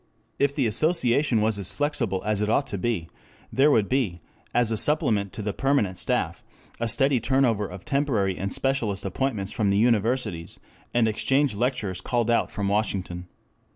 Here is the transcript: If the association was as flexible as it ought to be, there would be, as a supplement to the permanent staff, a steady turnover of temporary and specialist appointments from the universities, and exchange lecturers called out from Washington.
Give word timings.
If 0.39 0.55
the 0.55 0.65
association 0.65 1.41
was 1.41 1.59
as 1.59 1.71
flexible 1.71 2.23
as 2.25 2.41
it 2.41 2.49
ought 2.49 2.65
to 2.65 2.77
be, 2.79 3.07
there 3.53 3.69
would 3.69 3.87
be, 3.87 4.19
as 4.51 4.71
a 4.71 4.75
supplement 4.75 5.31
to 5.33 5.43
the 5.43 5.53
permanent 5.53 5.95
staff, 5.95 6.41
a 6.79 6.89
steady 6.89 7.19
turnover 7.19 7.67
of 7.67 7.85
temporary 7.85 8.35
and 8.35 8.51
specialist 8.51 9.05
appointments 9.05 9.51
from 9.51 9.69
the 9.69 9.77
universities, 9.77 10.57
and 10.91 11.07
exchange 11.07 11.53
lecturers 11.53 12.01
called 12.01 12.31
out 12.31 12.49
from 12.49 12.67
Washington. 12.67 13.27